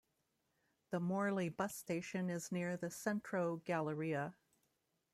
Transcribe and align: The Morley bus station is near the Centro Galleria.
The 0.89 0.99
Morley 0.99 1.49
bus 1.49 1.75
station 1.75 2.31
is 2.31 2.51
near 2.51 2.75
the 2.75 2.89
Centro 2.89 3.57
Galleria. 3.57 4.35